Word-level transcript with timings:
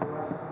O 0.00 0.06
ano 0.14 0.47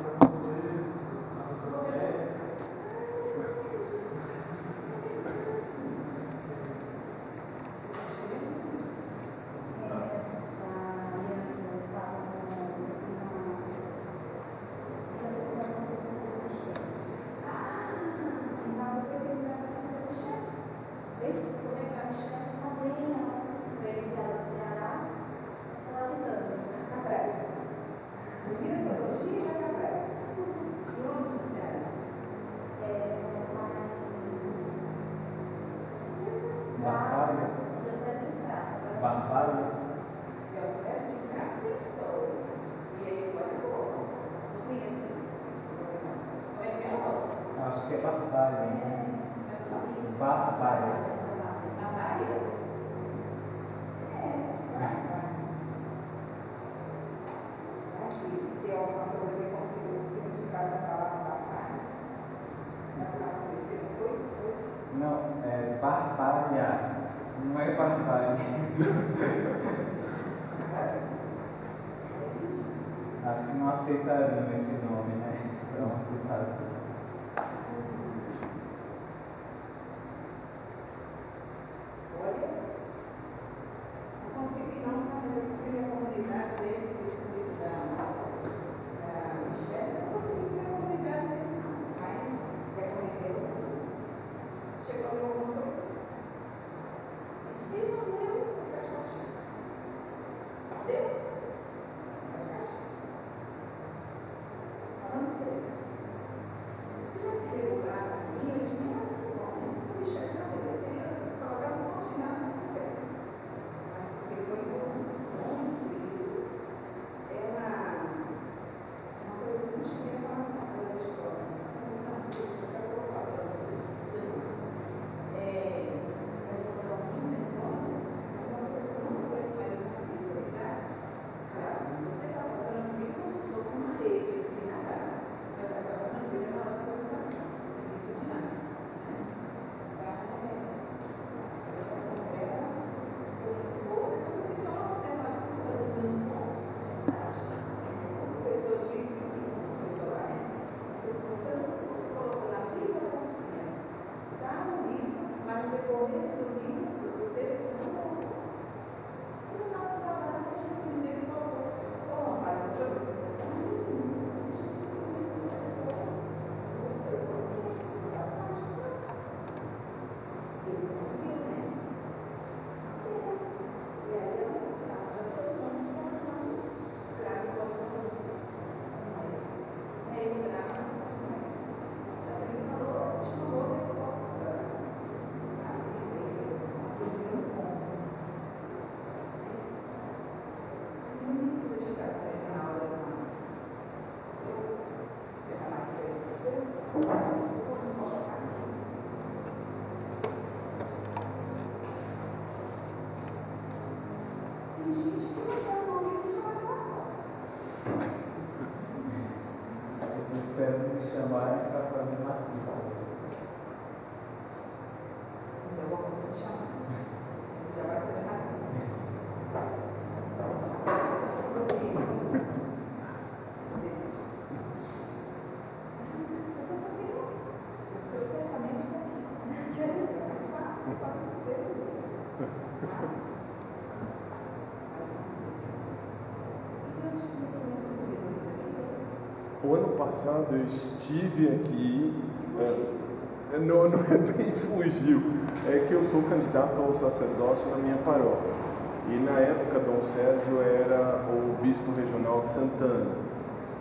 passado 240.06 240.46
eu 240.52 240.64
estive 240.64 241.48
aqui, 241.48 242.14
é, 242.60 243.58
não, 243.58 243.88
não 243.88 243.98
é 244.06 244.18
bem 244.18 244.52
fugiu, 244.52 245.20
é 245.68 245.84
que 245.88 245.92
eu 245.92 246.04
sou 246.04 246.22
candidato 246.22 246.80
ao 246.80 246.94
sacerdócio 246.94 247.70
na 247.70 247.78
minha 247.78 247.96
paróquia. 247.96 248.66
E 249.08 249.16
na 249.16 249.38
época 249.40 249.80
Dom 249.80 250.00
Sérgio 250.02 250.60
era 250.62 251.24
o 251.28 251.60
bispo 251.60 251.92
regional 251.92 252.40
de 252.42 252.50
Santana. 252.50 253.06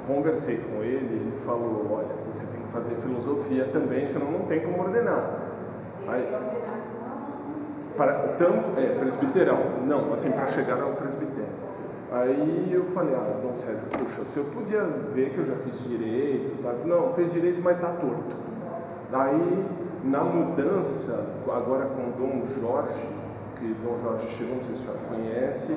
Conversei 0.07 0.57
com 0.57 0.83
ele, 0.83 1.13
ele 1.13 1.33
falou, 1.35 1.87
olha, 1.91 2.07
você 2.31 2.45
tem 2.45 2.61
que 2.61 2.71
fazer 2.71 2.95
filosofia 2.95 3.65
também, 3.65 4.05
senão 4.05 4.31
não 4.31 4.45
tem 4.45 4.61
como 4.61 4.81
ordenar. 4.81 5.41
Aí, 6.07 6.27
para, 7.95 8.13
tanto, 8.37 8.71
é, 8.79 8.99
presbiterão, 8.99 9.59
não, 9.85 10.11
assim, 10.13 10.31
para 10.31 10.47
chegar 10.47 10.81
ao 10.81 10.91
presbitério. 10.93 11.45
Aí 12.11 12.71
eu 12.71 12.85
falei, 12.85 13.15
ah, 13.15 13.39
Dom 13.41 13.55
Sérgio, 13.55 13.87
puxa, 13.89 14.21
o 14.21 14.25
senhor 14.25 14.45
podia 14.51 14.83
ver 15.13 15.31
que 15.31 15.39
eu 15.39 15.45
já 15.45 15.55
fiz 15.55 15.83
direito, 15.89 16.61
tá? 16.61 16.73
não, 16.85 17.13
fez 17.13 17.31
direito, 17.31 17.61
mas 17.63 17.77
está 17.77 17.89
torto. 17.93 18.35
Aí, 19.11 19.65
na 20.03 20.23
mudança, 20.23 21.43
agora 21.51 21.85
com 21.85 22.11
Dom 22.11 22.45
Jorge, 22.45 23.07
que 23.55 23.73
Dom 23.83 23.97
Jorge 23.97 24.29
chegou, 24.29 24.55
não 24.55 24.63
sei 24.63 24.75
se 24.75 24.83
o 24.83 24.91
senhor 24.91 24.97
conhece, 25.09 25.73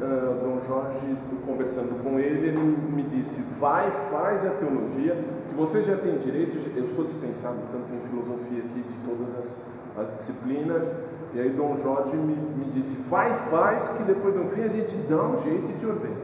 uh, 0.00 0.42
Dom 0.42 0.58
Jorge, 0.58 1.16
conversando 1.44 2.02
com 2.02 2.18
ele, 2.18 2.48
ele 2.48 2.58
me 2.58 3.02
disse, 3.02 3.58
vai, 3.60 3.90
faz 4.10 4.46
a 4.46 4.50
teologia, 4.50 5.14
que 5.46 5.54
você 5.54 5.82
já 5.82 5.96
tem 5.96 6.16
direito, 6.16 6.56
eu 6.74 6.88
sou 6.88 7.04
dispensado 7.04 7.58
tanto 7.70 7.92
em 7.94 8.08
filosofia 8.08 8.60
aqui, 8.60 8.82
de 8.82 8.94
todas 9.06 9.34
as, 9.34 9.70
as 9.98 10.16
disciplinas, 10.16 11.19
e 11.32 11.40
aí 11.40 11.50
Dom 11.50 11.76
Jorge 11.76 12.16
me, 12.16 12.34
me 12.34 12.64
disse, 12.70 13.08
vai, 13.08 13.32
faz, 13.50 13.90
que 13.90 14.02
depois 14.02 14.34
no 14.34 14.48
fim 14.48 14.62
a 14.62 14.68
gente 14.68 14.96
dá 15.08 15.22
um 15.22 15.38
jeito 15.38 15.70
e 15.70 15.74
te 15.74 15.86
ordena. 15.86 16.16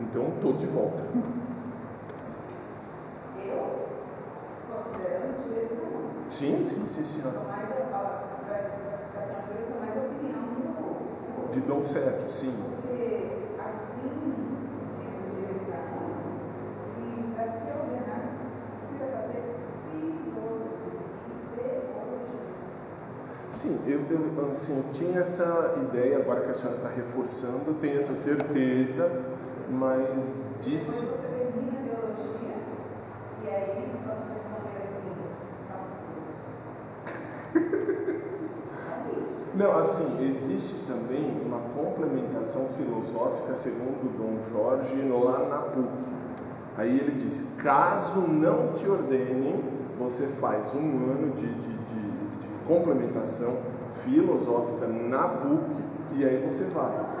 Então 0.00 0.28
estou 0.34 0.52
de 0.52 0.66
volta. 0.66 1.02
Eu, 3.46 3.88
considerando 4.70 5.38
o 5.38 5.48
direito 5.48 5.74
do 5.76 5.86
mundo. 5.86 6.10
Sim, 6.28 6.66
sim, 6.66 6.86
sim, 6.86 7.04
senhora. 7.04 7.40
Mais 7.48 7.70
a, 7.70 7.74
a, 7.74 7.78
a, 7.78 7.80
a, 7.80 8.54
a, 8.54 8.60
a, 9.16 9.20
a, 9.20 9.44
a, 11.48 11.50
de 11.50 11.60
Dom 11.60 11.82
Sérgio, 11.82 12.28
sim. 12.28 12.73
Eu, 23.86 24.00
eu, 24.10 24.50
assim, 24.50 24.76
eu 24.76 24.92
tinha 24.92 25.20
essa 25.20 25.74
ideia, 25.82 26.18
agora 26.18 26.40
que 26.40 26.50
a 26.50 26.54
senhora 26.54 26.76
está 26.76 26.88
reforçando, 26.88 27.74
tenho 27.80 27.98
essa 27.98 28.14
certeza, 28.14 29.10
mas 29.70 30.56
disse. 30.62 31.04
você 31.04 31.28
termina 31.28 31.78
a 31.80 33.44
e 33.44 33.48
aí 33.48 33.84
responder 34.32 34.76
assim, 34.78 35.12
faça. 35.68 35.94
É 38.84 39.18
isso. 39.18 39.50
Não, 39.54 39.78
assim, 39.78 40.26
existe 40.26 40.86
também 40.86 41.42
uma 41.44 41.60
complementação 41.74 42.66
filosófica, 42.76 43.54
segundo 43.54 44.16
Dom 44.16 44.38
Jorge, 44.52 44.96
lá 45.08 45.48
na 45.48 45.58
PUC. 45.58 46.24
Aí 46.76 46.98
ele 46.98 47.12
disse: 47.12 47.62
caso 47.62 48.28
não 48.32 48.72
te 48.72 48.88
ordenem, 48.88 49.62
você 49.98 50.26
faz 50.40 50.74
um 50.74 51.10
ano 51.10 51.32
de, 51.32 51.46
de, 51.46 51.72
de 51.72 52.14
complementação 52.66 53.73
filosófica 54.04 54.86
na 54.86 55.28
PUC 55.28 55.82
e 56.16 56.24
aí 56.24 56.44
você 56.48 56.64
vai. 56.70 57.14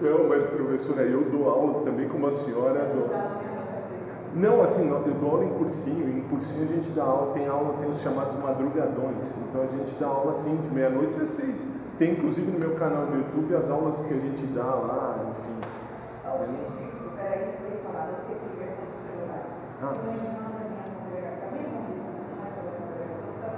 Não, 0.00 0.28
mas 0.28 0.42
professora, 0.44 1.02
eu 1.02 1.22
dou 1.30 1.48
aula 1.48 1.80
também 1.84 2.08
como 2.08 2.26
a 2.26 2.32
senhora. 2.32 2.80
Dou... 2.92 3.08
Não, 4.34 4.62
assim, 4.62 4.88
eu 4.88 5.14
dou 5.20 5.30
aula 5.30 5.44
em 5.44 5.50
cursinho, 5.50 6.08
e 6.08 6.18
em 6.18 6.22
cursinho 6.22 6.64
a 6.64 6.74
gente 6.74 6.90
dá 6.90 7.04
aula, 7.04 7.32
tem 7.32 7.46
aula, 7.46 7.76
tem 7.78 7.88
os 7.88 8.00
chamados 8.00 8.36
madrugadões, 8.36 9.48
então 9.48 9.62
a 9.62 9.66
gente 9.66 9.94
dá 10.00 10.06
aula 10.06 10.32
assim 10.32 10.56
de 10.56 10.74
meia-noite 10.74 11.20
às 11.20 11.28
seis. 11.28 11.82
Tem 11.98 12.12
inclusive 12.12 12.50
no 12.50 12.58
meu 12.58 12.74
canal 12.76 13.06
no 13.06 13.18
YouTube 13.18 13.54
as 13.54 13.68
aulas 13.68 14.00
que 14.00 14.14
a 14.14 14.16
gente 14.16 14.46
dá 14.46 14.64
lá, 14.64 15.16
enfim. 15.30 16.71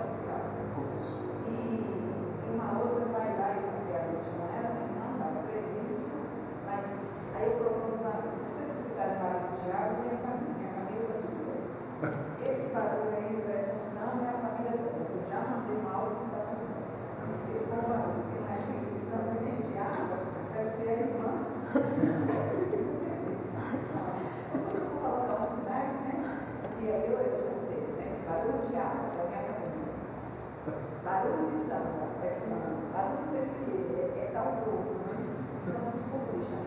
Hospital. 0.00 0.41
Putz. 0.75 1.21
E 1.47 1.53
uma 2.49 2.79
outra 2.81 3.05
vai 3.12 3.37
lá 3.37 3.49
e 3.53 3.61
a 3.61 3.76
ela, 4.56 4.73
né? 4.73 4.88
não 4.97 5.12
estava 5.12 5.44
previsto, 5.44 6.17
mas 6.65 6.85
aí 7.37 7.44
eu 7.44 7.56
propus 7.59 8.00
uma. 8.00 8.25
Vocês 8.32 8.73
escutarem 8.73 9.21
barulho 9.21 9.53
de 9.53 9.69
água, 9.71 10.00
minha 10.00 10.17
família, 10.17 10.56
minha 10.56 10.73
família 10.73 11.05
está 11.05 11.17
tudo 11.21 11.44
bem. 11.44 11.61
Esse 12.50 12.67
barulho 12.73 13.12
aí 13.12 13.44
da 13.47 13.55
excursão 13.61 14.25
é 14.25 14.29
a 14.29 14.41
família 14.41 14.81
deles. 14.81 15.11
Eu 15.12 15.29
já 15.29 15.41
mandei 15.44 15.76
um 15.76 15.88
áudio 15.93 16.17
que 16.17 16.25
está 16.25 16.41
tudo 16.49 16.65
bem. 16.73 16.88
E 17.29 17.32
se 17.32 17.69
for 17.69 17.85
um 17.85 17.85
barulho 17.85 18.25
não 18.41 18.49
é 18.49 18.56
nem. 19.44 19.61
Eu 21.75 22.49
preciso 22.49 22.97
entender. 22.97 23.37
Eu 24.55 24.61
costumo 24.61 25.00
colocar 25.00 25.43
uns 25.43 25.49
sinais, 25.49 25.93
né? 26.00 26.15
E 26.81 26.88
aí 26.91 27.06
eu, 27.06 27.19
eu 27.19 27.41
já 27.41 27.55
sei, 27.56 27.81
né? 27.97 28.06
Barulho 28.75 28.75
de 28.75 28.81
água 28.81 29.06
é 29.06 29.23
a 29.23 29.29
minha 29.29 29.55
família. 29.55 29.94
Barulho 31.05 31.50
de 31.50 31.56
samba 31.56 32.06
é 32.25 32.31
fulano, 32.41 32.91
barulho 32.93 33.23
de 33.23 33.29
ser 33.31 33.47
filho 33.47 34.12
é, 34.19 34.31
tal 34.32 34.50
grupo, 34.65 34.99
né? 34.99 35.15
Então, 35.62 35.91
desculpa 35.93 36.32
deixar 36.32 36.59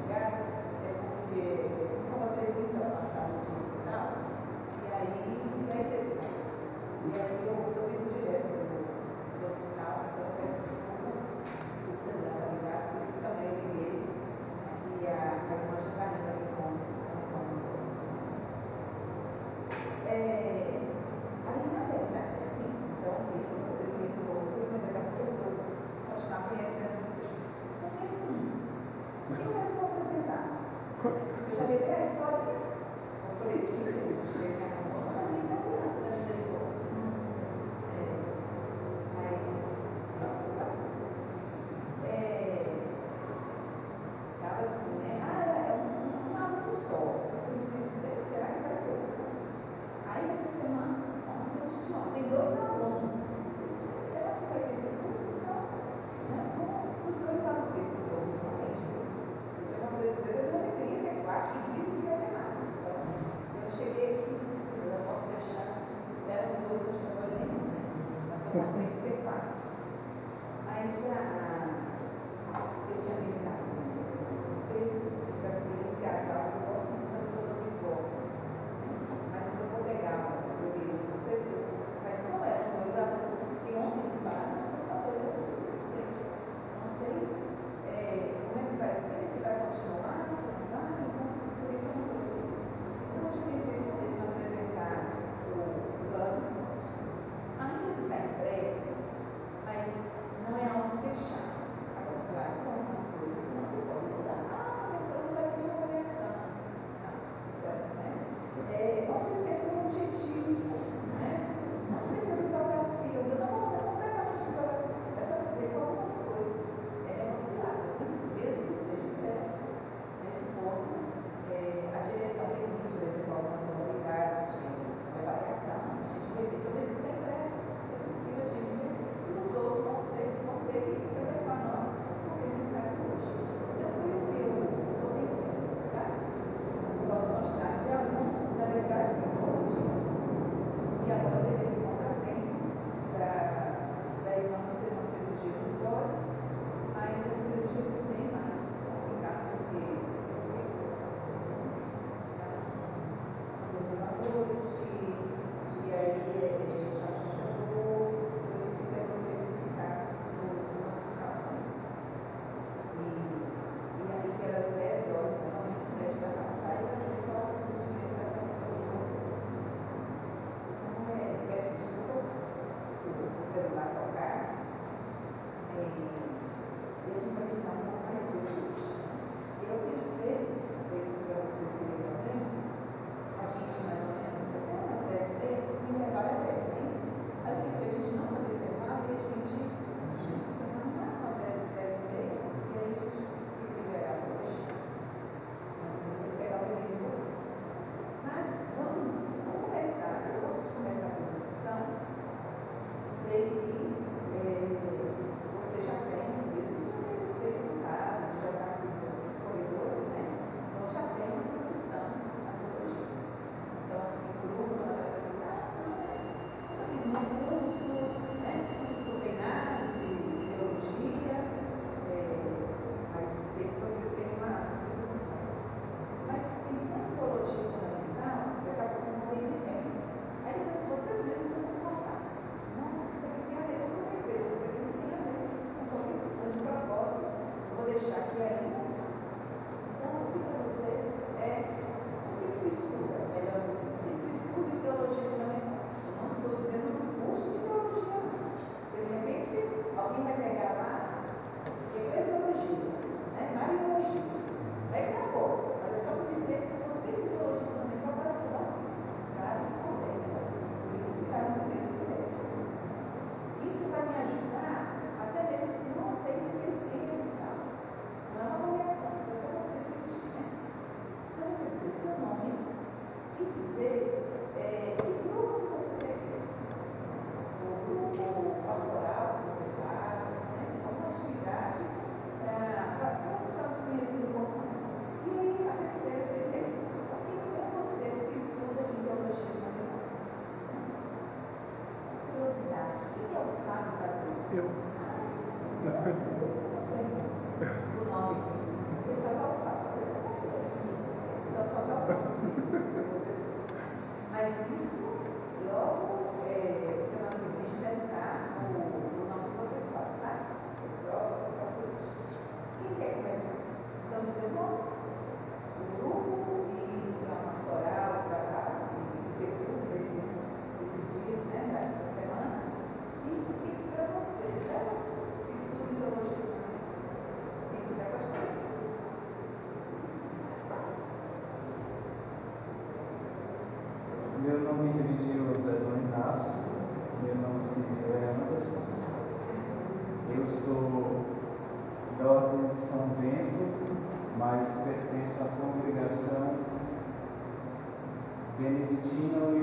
beneficino 348.68 349.56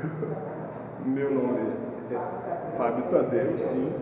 Meu 1.04 1.32
nome 1.32 1.72
é 2.10 2.76
Fábio 2.76 3.04
Tadeu, 3.04 3.56
sim. 3.56 3.92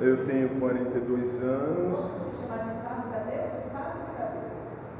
Eu 0.00 0.24
tenho 0.24 0.48
42 0.58 1.42
anos. 1.42 2.16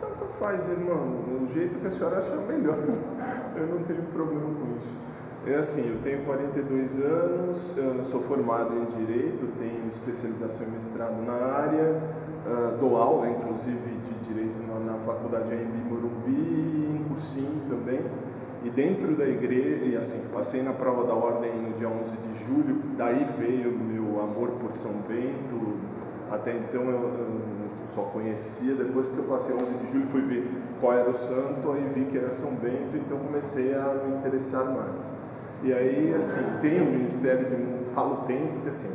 Tanto 0.00 0.24
faz, 0.38 0.68
irmão. 0.68 1.40
O 1.42 1.46
jeito 1.46 1.78
que 1.78 1.86
a 1.86 1.90
senhora 1.90 2.18
achar 2.18 2.36
melhor. 2.36 2.76
Eu 3.56 3.66
não 3.66 3.82
tenho 3.82 4.02
problema 4.04 4.42
com 4.42 4.78
isso. 4.78 5.12
É 5.44 5.56
assim, 5.56 5.88
eu 5.88 6.02
tenho 6.02 6.24
42 6.24 7.04
anos, 7.04 7.76
sou 8.04 8.20
formado 8.20 8.74
em 8.78 8.84
Direito, 8.84 9.48
tenho 9.58 9.88
especialização 9.88 10.68
em 10.68 10.70
mestrado 10.70 11.20
na 11.26 11.32
área, 11.32 12.00
uh, 12.46 12.78
dou 12.78 12.96
aula, 12.96 13.28
inclusive, 13.28 13.90
de 14.04 14.14
Direito 14.26 14.60
na, 14.68 14.92
na 14.92 14.98
Faculdade 14.98 15.52
AMB 15.52 15.90
Morumbi 15.90 16.30
e 16.30 16.96
em 16.96 17.04
cursinho 17.08 17.60
também. 17.68 18.00
E 18.64 18.70
dentro 18.70 19.16
da 19.16 19.26
igreja, 19.26 19.84
e 19.84 19.96
assim, 19.96 20.32
passei 20.32 20.62
na 20.62 20.72
prova 20.72 21.04
da 21.06 21.14
ordem 21.14 21.50
no 21.60 21.72
dia 21.74 21.88
11 21.88 22.16
de 22.16 22.44
julho, 22.44 22.80
daí 22.96 23.26
veio 23.38 23.72
meu 23.72 24.20
amor 24.20 24.50
por 24.60 24.72
São 24.72 24.92
Bento. 25.08 25.78
Até 26.30 26.56
então 26.56 26.82
eu, 26.82 27.00
eu 27.02 27.40
só 27.84 28.02
conhecia, 28.04 28.74
depois 28.74 29.08
que 29.08 29.18
eu 29.18 29.24
passei 29.24 29.54
11 29.54 29.72
de 29.78 29.92
julho 29.92 30.06
fui 30.10 30.22
ver 30.22 30.48
qual 30.80 30.92
era 30.92 31.10
o 31.10 31.14
santo, 31.14 31.72
aí 31.72 31.84
vi 31.94 32.04
que 32.04 32.16
era 32.16 32.30
São 32.30 32.54
Bento, 32.56 32.96
então 32.96 33.18
comecei 33.18 33.74
a 33.74 33.94
me 34.06 34.16
interessar 34.18 34.64
mais. 34.64 35.12
E 35.64 35.72
aí, 35.72 36.12
assim, 36.14 36.60
tem 36.60 36.80
o 36.80 36.86
Ministério 36.86 37.44
de 37.44 37.82
falo 37.92 38.24
tem 38.26 38.48
porque 38.48 38.68
assim, 38.68 38.88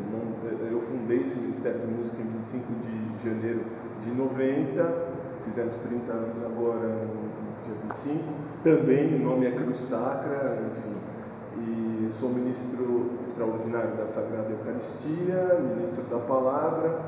eu 0.70 0.82
fundei 0.82 1.22
esse 1.22 1.40
Ministério 1.40 1.80
de 1.80 1.88
Música 1.88 2.22
em 2.22 2.26
25 2.26 2.74
de 2.74 3.30
janeiro 3.30 3.62
de 4.02 4.10
90, 4.12 5.08
fizemos 5.44 5.76
30 5.76 6.12
anos 6.12 6.44
agora 6.44 7.06
no 7.06 7.64
dia 7.64 7.74
25, 7.84 8.24
também 8.64 9.16
o 9.16 9.20
nome 9.20 9.46
é 9.46 9.52
Cruz 9.52 9.78
Sacra, 9.78 10.60
enfim, 10.70 12.06
e 12.08 12.12
sou 12.12 12.30
ministro 12.30 13.12
extraordinário 13.22 13.96
da 13.96 14.06
Sagrada 14.06 14.50
Eucaristia, 14.50 15.60
ministro 15.76 16.04
da 16.04 16.20
Palavra 16.26 17.00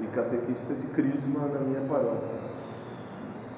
e 0.00 0.06
catequista 0.08 0.74
de 0.74 0.88
Crisma 0.88 1.46
na 1.48 1.60
minha 1.60 1.80
paróquia, 1.88 2.38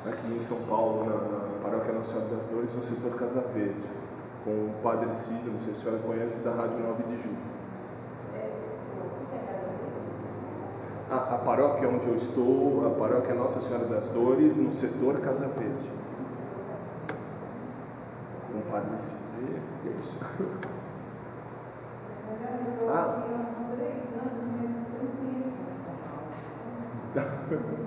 aqui 0.06 0.32
em 0.32 0.40
São 0.40 0.58
Paulo, 0.68 1.04
na, 1.04 1.48
Paróquia 1.62 1.92
Nossa 1.92 2.14
Senhora 2.14 2.34
das 2.34 2.44
Dores, 2.46 2.74
no 2.74 2.82
setor 2.82 3.18
Casa 3.18 3.40
Verde 3.54 3.88
com 4.44 4.50
o 4.50 4.74
Padre 4.82 5.12
Cida, 5.14 5.50
não 5.50 5.60
sei 5.60 5.74
se 5.74 5.88
a 5.88 5.90
senhora 5.90 6.02
conhece, 6.02 6.44
da 6.44 6.52
Rádio 6.52 6.78
9 6.78 7.02
de 7.04 7.22
Julho. 7.22 7.58
A, 11.10 11.16
a 11.16 11.38
paróquia 11.38 11.88
onde 11.88 12.06
eu 12.06 12.14
estou, 12.14 12.86
a 12.86 12.90
paróquia 12.90 13.34
Nossa 13.34 13.60
Senhora 13.60 13.86
das 13.86 14.08
Dores, 14.08 14.56
no 14.56 14.72
setor 14.72 15.20
Casa 15.20 15.48
Verde. 15.48 15.90
Com 18.98 19.04
o 19.04 19.06
Padre 19.06 19.06
Cida, 19.06 19.60
é 19.84 19.90
isso. 19.98 20.18
Ah. 22.90 23.24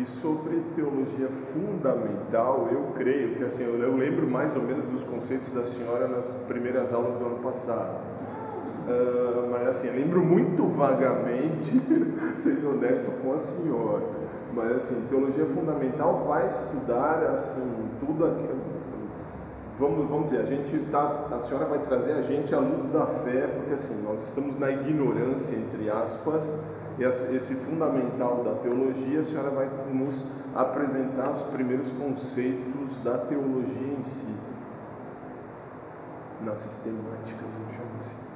E 0.00 0.06
sobre 0.06 0.58
teologia 0.74 1.28
fundamental, 1.28 2.68
eu 2.72 2.94
creio 2.94 3.34
que 3.34 3.44
assim, 3.44 3.64
eu 3.64 3.94
lembro 3.94 4.26
mais 4.26 4.56
ou 4.56 4.62
menos 4.62 4.88
dos 4.88 5.04
conceitos 5.04 5.50
da 5.50 5.62
senhora 5.62 6.08
nas 6.08 6.46
primeiras 6.48 6.94
aulas 6.94 7.16
do 7.16 7.26
ano 7.26 7.38
passado. 7.40 8.00
Uh, 8.88 9.50
mas 9.50 9.68
assim, 9.68 9.88
eu 9.88 9.94
lembro 9.96 10.24
muito 10.24 10.66
vagamente, 10.68 11.78
sendo 12.34 12.70
honesto 12.70 13.10
com 13.20 13.34
a 13.34 13.38
senhora. 13.38 14.04
Mas 14.54 14.70
assim, 14.72 15.06
teologia 15.08 15.44
fundamental 15.44 16.24
vai 16.26 16.46
estudar 16.46 17.22
assim, 17.34 17.90
tudo 18.00 18.24
aquilo. 18.24 18.58
Vamos, 19.78 20.08
vamos 20.08 20.30
dizer, 20.30 20.40
a 20.40 20.46
gente 20.46 20.78
tá, 20.90 21.26
a 21.30 21.38
senhora 21.38 21.66
vai 21.66 21.78
trazer 21.78 22.12
a 22.12 22.22
gente 22.22 22.54
à 22.54 22.58
luz 22.58 22.90
da 22.90 23.04
fé, 23.04 23.46
porque 23.48 23.74
assim, 23.74 24.02
nós 24.02 24.22
estamos 24.24 24.58
na 24.58 24.70
ignorância, 24.70 25.56
entre 25.58 25.90
aspas, 25.90 26.79
esse 27.08 27.54
fundamental 27.66 28.44
da 28.44 28.54
teologia, 28.54 29.20
a 29.20 29.24
senhora 29.24 29.50
vai 29.50 29.70
nos 29.92 30.54
apresentar 30.54 31.30
os 31.30 31.44
primeiros 31.44 31.92
conceitos 31.92 32.98
da 33.02 33.16
teologia 33.18 33.94
em 33.98 34.02
si, 34.02 34.36
na 36.42 36.54
sistemática, 36.54 37.38
vamos 37.58 37.74
chamar 37.74 37.98
assim. 37.98 38.29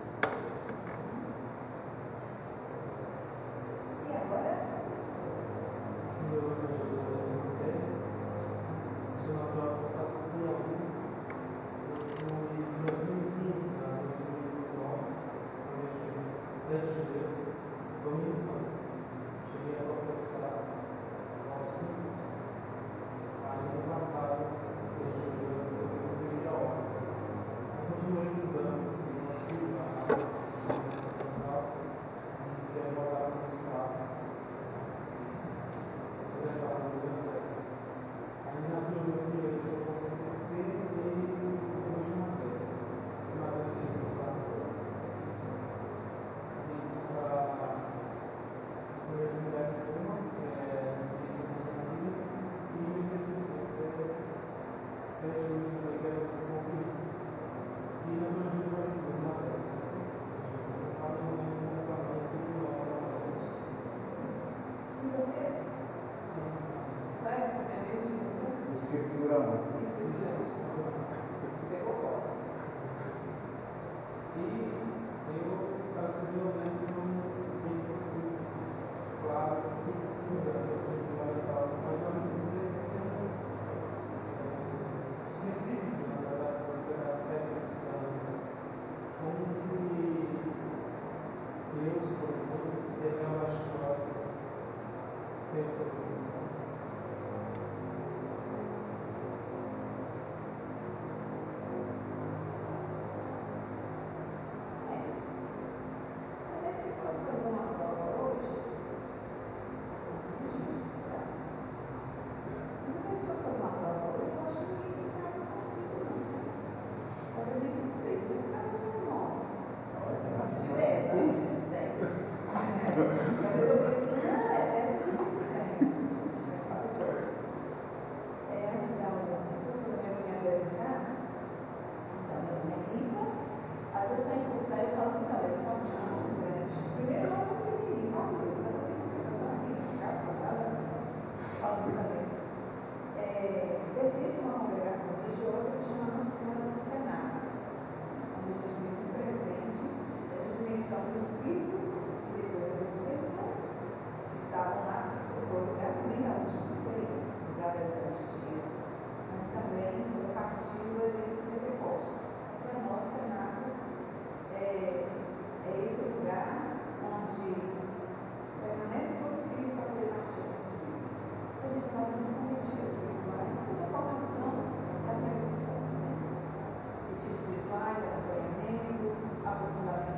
espirituais, 177.32 177.98
acompanhamento, 177.98 179.14
aprofundamento 179.44 180.13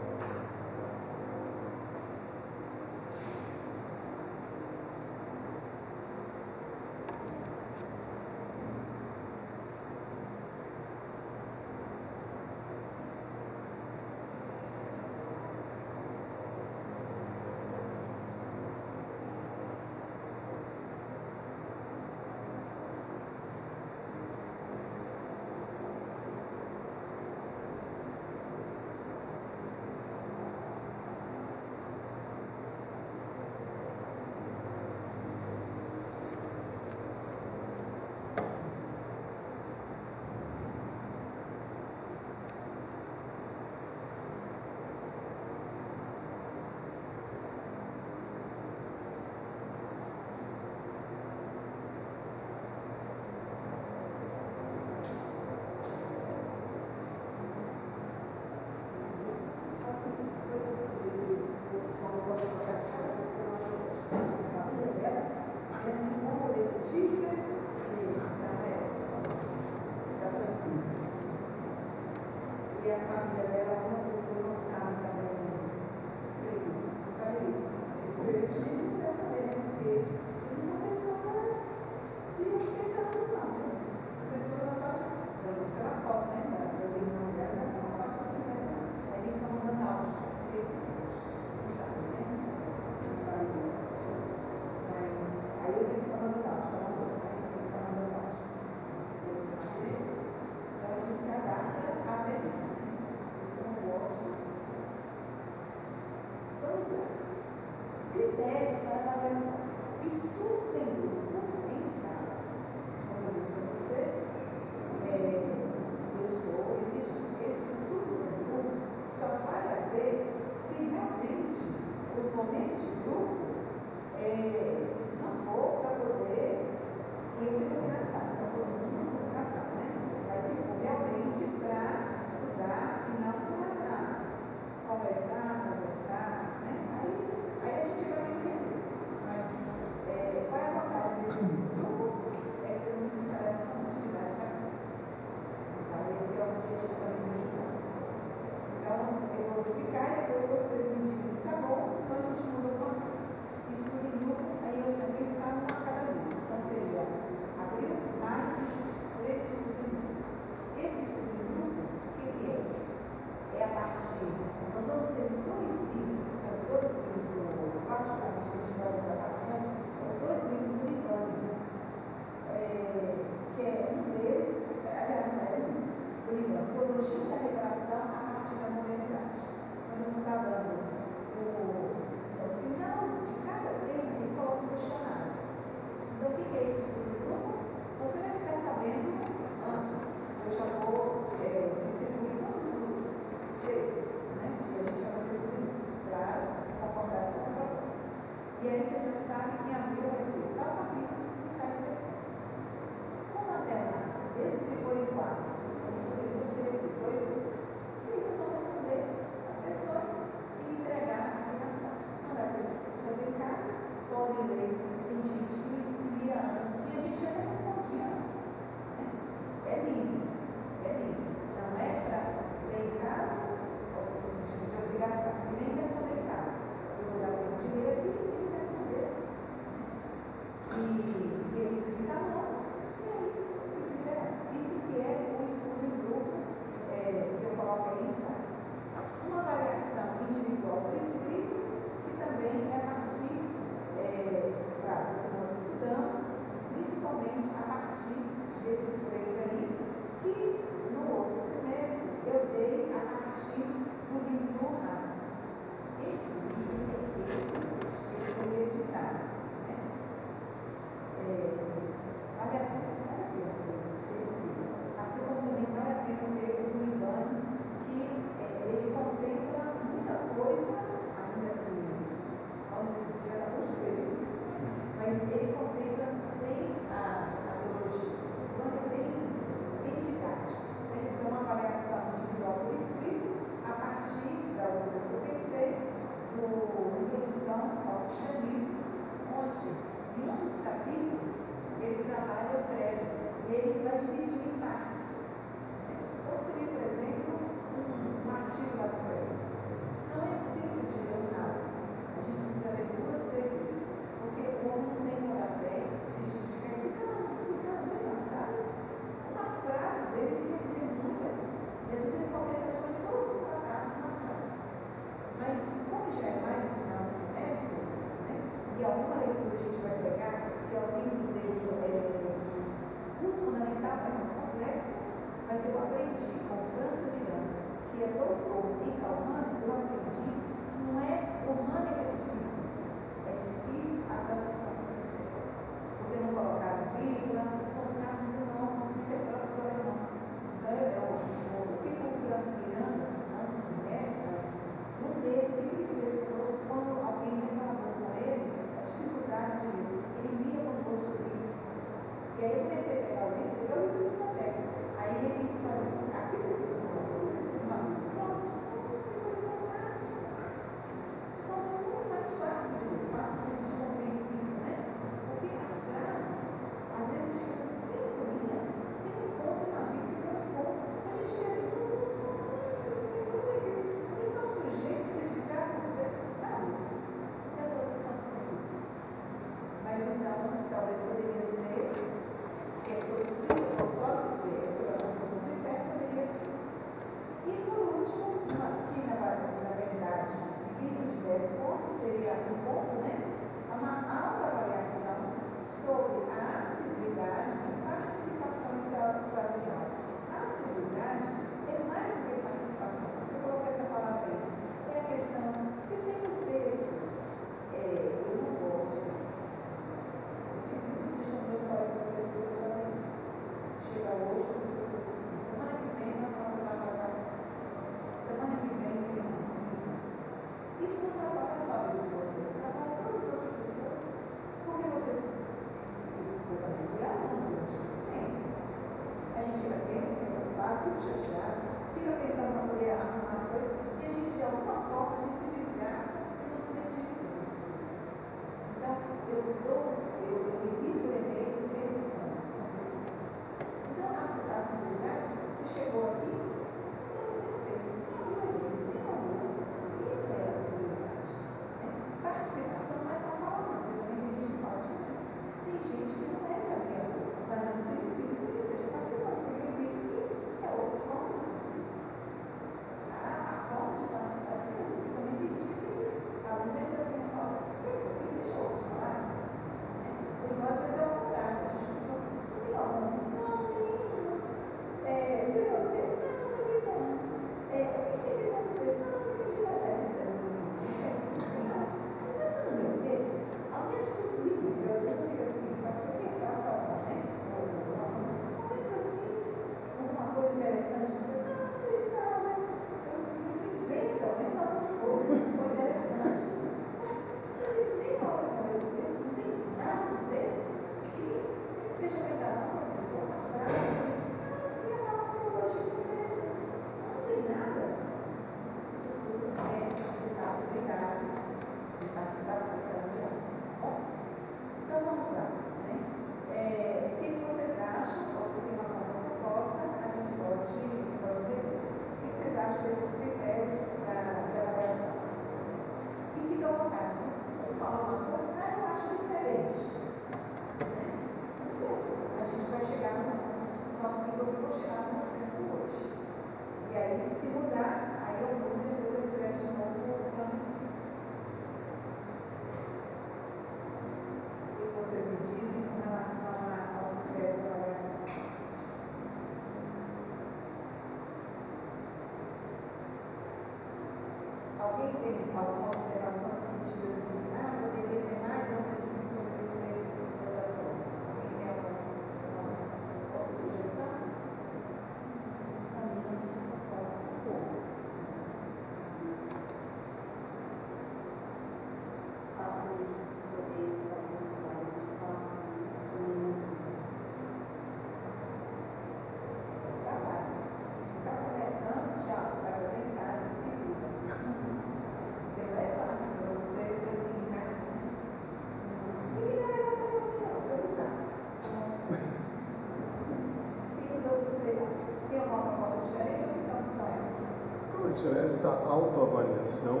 esta 598.58 598.68
autoavaliação, 598.90 600.00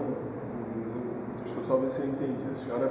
deixa 1.44 1.60
eu 1.60 1.64
só 1.64 1.76
ver 1.76 1.90
se 1.90 2.00
eu 2.00 2.06
entendi, 2.08 2.50
a 2.50 2.54
senhora 2.56 2.88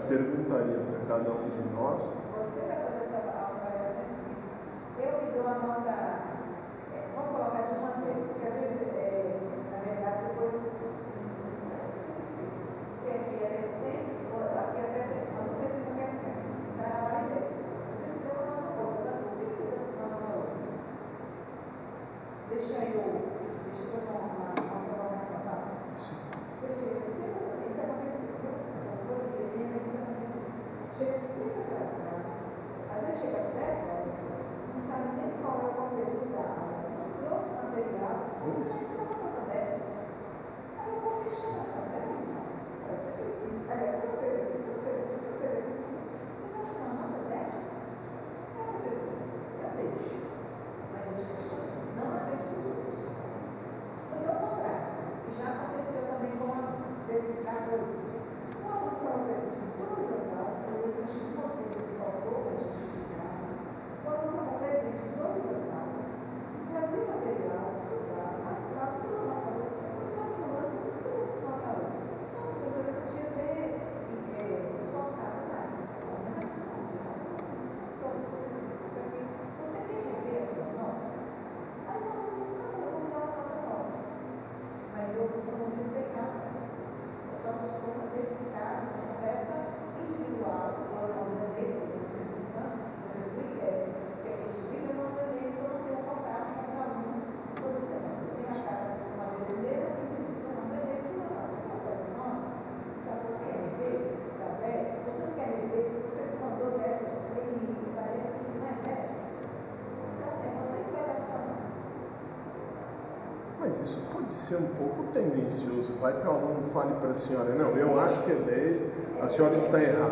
ser 114.48 114.56
um 114.56 114.68
pouco 114.68 115.04
tendencioso. 115.12 115.94
Vai 116.00 116.14
que 116.14 116.26
o 116.26 116.32
aluno 116.32 116.64
fale 116.74 116.94
para 117.02 117.10
a 117.10 117.16
senhora, 117.16 117.50
não, 117.54 117.72
eu 117.76 118.00
acho 118.00 118.24
que 118.24 118.32
é 118.32 118.36
10, 118.36 118.84
a 119.22 119.28
senhora 119.28 119.56
está 119.56 119.82
errada. 119.82 120.07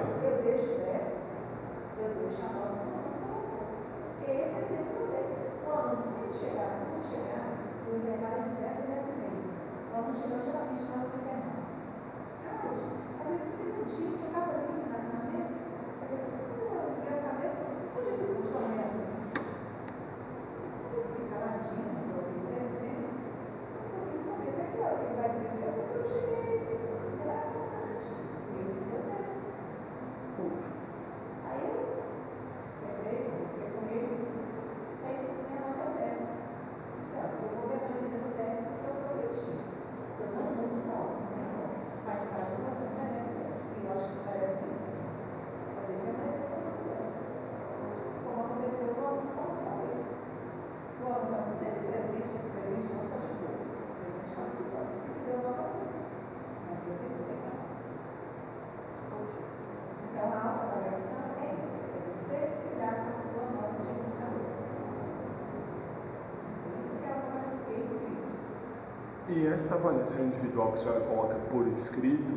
esta 69.55 69.75
avaliação 69.75 70.25
individual 70.25 70.73
que 70.73 70.79
a 70.79 70.81
senhora 70.81 70.99
coloca 71.01 71.35
por 71.49 71.67
escrito, 71.69 72.31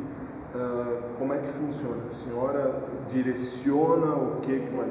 uh, 0.55 1.17
como 1.17 1.33
é 1.33 1.37
que 1.37 1.49
funciona? 1.49 2.05
A 2.07 2.09
senhora 2.09 2.83
direciona 3.09 4.15
o 4.15 4.39
que, 4.41 4.57
que 4.59 4.75
vai 4.75 4.87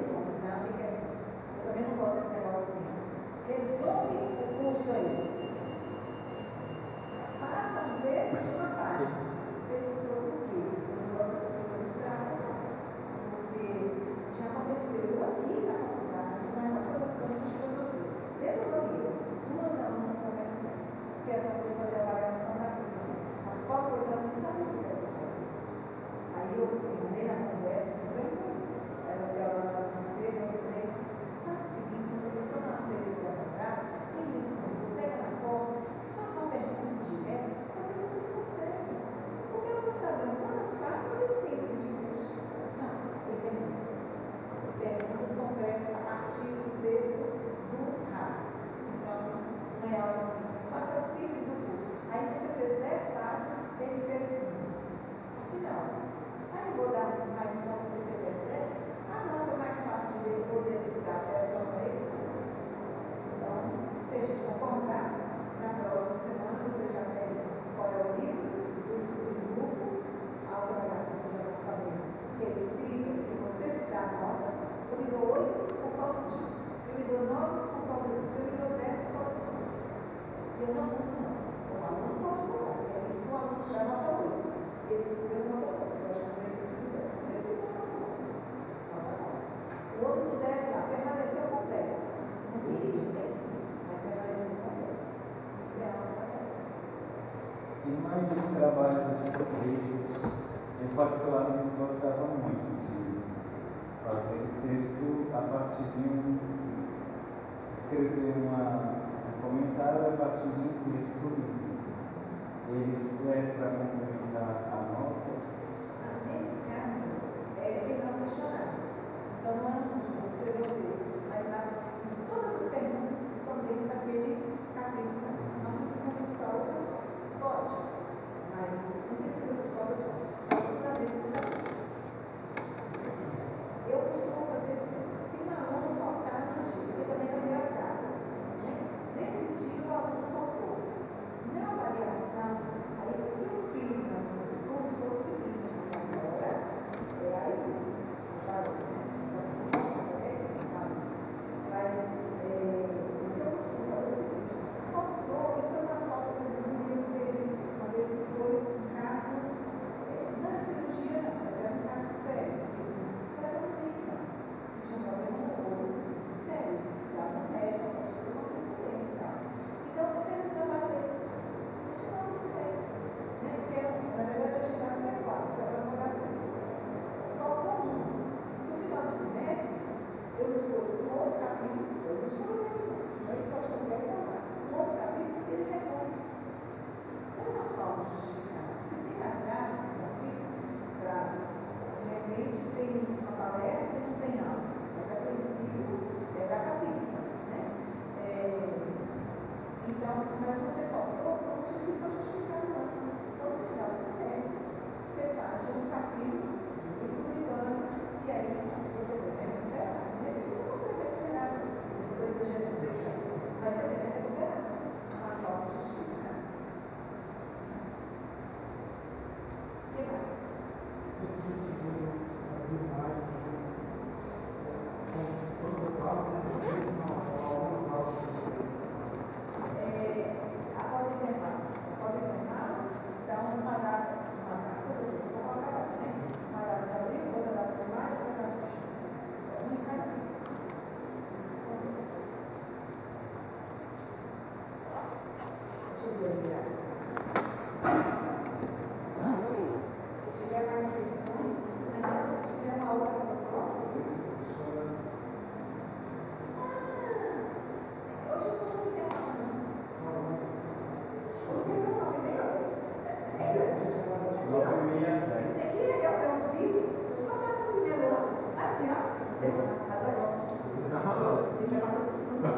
Tá. 272.42 272.54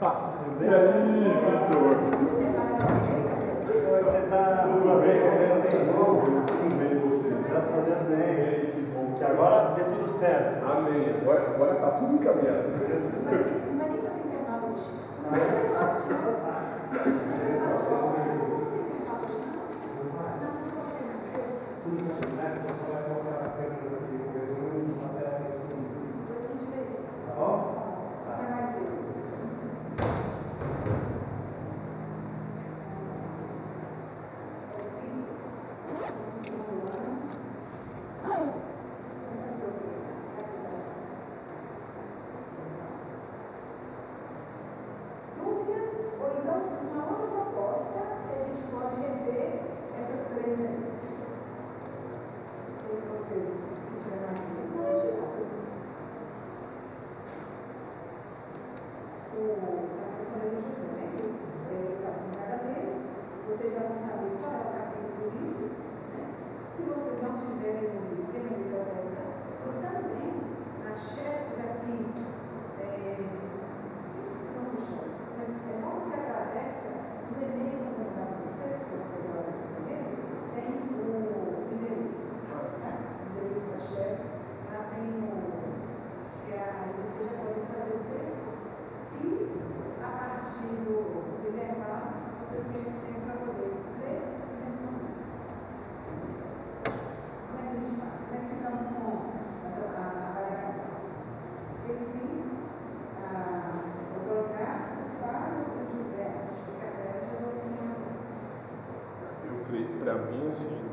Tá. 0.00 0.32
E 0.58 0.64
aí, 0.64 1.22
Vitor? 1.22 1.96
Como 3.84 3.96
é 3.96 4.02
que 4.02 4.08
você 4.08 4.18
está? 4.24 4.68
Tudo 4.72 5.02
bem? 5.02 5.20
Como 5.20 5.36
é 5.36 5.48
tá? 5.48 5.68
bem, 5.68 5.86
jogo? 5.86 6.22
Tudo 6.46 6.74
bem, 6.78 6.98
você? 7.00 7.50
Graças 7.50 7.74
a 7.74 7.80
Deus, 7.82 8.02
bem. 8.08 8.70
Que 8.70 8.80
bom. 8.94 9.14
Que 9.18 9.24
agora 9.24 9.74
dê 9.74 9.84
tudo 9.84 10.08
certo. 10.08 10.64
Amém. 10.64 11.14
Agora, 11.20 11.42
agora 11.42 11.74
tá 11.74 11.90
tudo 11.90 12.14
encaminhado. 12.14 12.77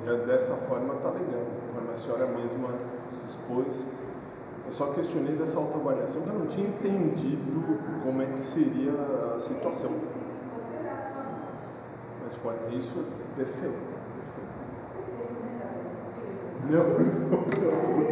É 0.07 0.15
dessa 0.27 0.53
forma 0.53 0.94
está 0.94 1.10
legal, 1.10 1.45
como 1.73 1.91
a 1.91 1.95
senhora 1.95 2.27
mesma 2.27 2.69
expôs. 3.26 3.94
Eu 4.65 4.72
só 4.72 4.94
questionei 4.94 5.36
dessa 5.36 5.57
autoavaliação, 5.57 6.22
eu 6.27 6.40
não 6.40 6.48
tinha 6.48 6.68
entendido 6.68 7.80
como 8.03 8.22
é 8.22 8.26
que 8.27 8.41
seria 8.41 8.91
a 9.34 9.40
situação. 9.40 9.91
Mas 12.23 12.34
pode, 12.44 12.77
isso 12.77 12.99
é 12.99 13.44
perfeito. 13.44 13.73
perfeito. 13.73 13.95
Não, 16.69 16.84
não, 16.84 17.99
não. 17.99 18.05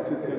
É, 0.00 0.29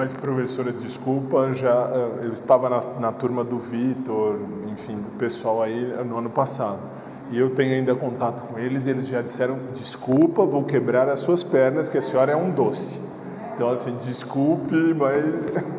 Mas, 0.00 0.14
professora, 0.14 0.72
desculpa, 0.72 1.52
já 1.52 1.68
eh, 1.68 2.20
eu 2.24 2.32
estava 2.32 2.70
na, 2.70 2.80
na 3.00 3.12
turma 3.12 3.44
do 3.44 3.58
Vitor, 3.58 4.38
enfim, 4.72 4.94
do 4.94 5.10
pessoal 5.18 5.62
aí 5.62 5.92
eh, 5.92 6.02
no 6.02 6.16
ano 6.16 6.30
passado. 6.30 6.80
E 7.30 7.38
eu 7.38 7.50
tenho 7.50 7.74
ainda 7.74 7.94
contato 7.94 8.44
com 8.44 8.58
eles 8.58 8.86
e 8.86 8.90
eles 8.92 9.08
já 9.08 9.20
disseram: 9.20 9.58
desculpa, 9.74 10.46
vou 10.46 10.64
quebrar 10.64 11.06
as 11.10 11.20
suas 11.20 11.44
pernas, 11.44 11.90
que 11.90 11.98
a 11.98 12.00
senhora 12.00 12.32
é 12.32 12.34
um 12.34 12.50
doce. 12.50 13.10
Então, 13.54 13.68
assim, 13.68 13.94
desculpe, 14.02 14.74
mas 14.94 15.56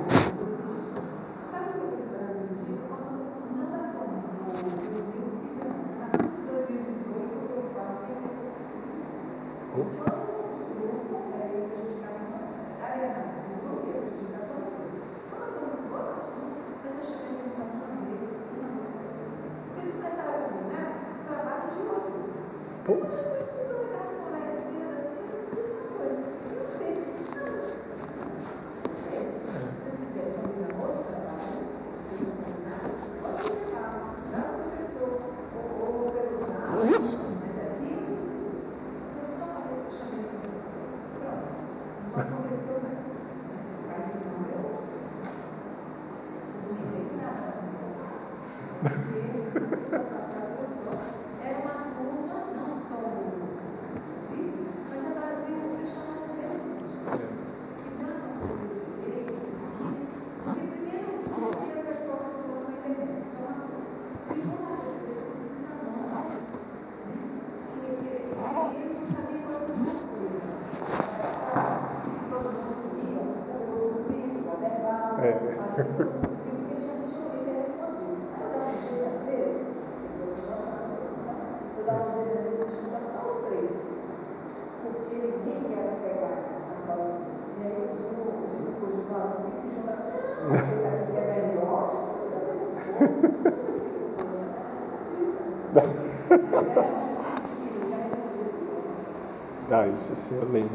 Jesus. 100.12 100.44
Amém. 100.44 100.71